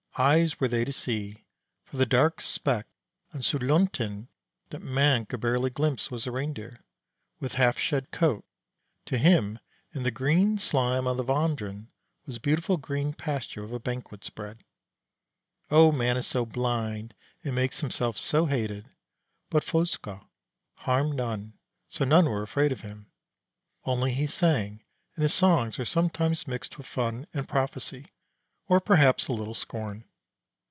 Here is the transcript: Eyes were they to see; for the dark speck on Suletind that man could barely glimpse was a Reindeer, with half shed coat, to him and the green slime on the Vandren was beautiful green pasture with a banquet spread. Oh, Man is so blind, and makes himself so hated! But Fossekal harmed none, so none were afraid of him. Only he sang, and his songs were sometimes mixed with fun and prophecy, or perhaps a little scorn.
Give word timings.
Eyes 0.17 0.59
were 0.59 0.67
they 0.67 0.83
to 0.83 0.91
see; 0.91 1.45
for 1.85 1.95
the 1.95 2.05
dark 2.05 2.41
speck 2.41 2.85
on 3.33 3.39
Suletind 3.41 4.27
that 4.69 4.81
man 4.81 5.25
could 5.25 5.39
barely 5.39 5.69
glimpse 5.69 6.11
was 6.11 6.27
a 6.27 6.31
Reindeer, 6.33 6.83
with 7.39 7.53
half 7.53 7.79
shed 7.79 8.11
coat, 8.11 8.43
to 9.05 9.17
him 9.17 9.59
and 9.93 10.05
the 10.05 10.11
green 10.11 10.59
slime 10.59 11.07
on 11.07 11.15
the 11.15 11.23
Vandren 11.23 11.87
was 12.25 12.39
beautiful 12.39 12.75
green 12.75 13.13
pasture 13.13 13.61
with 13.61 13.73
a 13.73 13.79
banquet 13.79 14.25
spread. 14.25 14.65
Oh, 15.71 15.93
Man 15.93 16.17
is 16.17 16.27
so 16.27 16.45
blind, 16.45 17.15
and 17.45 17.55
makes 17.55 17.79
himself 17.79 18.17
so 18.17 18.47
hated! 18.47 18.89
But 19.49 19.63
Fossekal 19.63 20.27
harmed 20.79 21.15
none, 21.15 21.53
so 21.87 22.03
none 22.03 22.25
were 22.25 22.43
afraid 22.43 22.73
of 22.73 22.81
him. 22.81 23.09
Only 23.85 24.11
he 24.13 24.27
sang, 24.27 24.83
and 25.15 25.23
his 25.23 25.33
songs 25.33 25.77
were 25.77 25.85
sometimes 25.85 26.49
mixed 26.49 26.77
with 26.77 26.85
fun 26.85 27.27
and 27.33 27.47
prophecy, 27.47 28.07
or 28.67 28.79
perhaps 28.79 29.27
a 29.27 29.33
little 29.33 29.53
scorn. 29.55 30.05